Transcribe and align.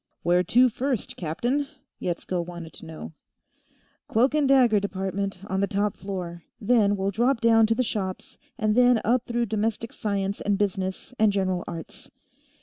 "Where 0.23 0.41
to, 0.45 0.67
first, 0.67 1.15
captain?" 1.15 1.67
Yetsko 1.99 2.41
wanted 2.41 2.73
to 2.73 2.87
know. 2.87 3.13
"Cloak 4.07 4.33
and 4.33 4.47
Dagger 4.47 4.79
Department, 4.79 5.37
on 5.45 5.61
the 5.61 5.67
top 5.67 5.95
floor. 5.95 6.41
Then 6.59 6.97
we'll 6.97 7.11
drop 7.11 7.39
down 7.39 7.67
to 7.67 7.75
the 7.75 7.83
shops, 7.83 8.39
and 8.57 8.73
then 8.73 8.99
up 9.05 9.27
through 9.27 9.45
Domestic 9.45 9.93
Science 9.93 10.41
and 10.41 10.57
Business 10.57 11.13
and 11.19 11.31
General 11.31 11.63
Arts." 11.67 12.09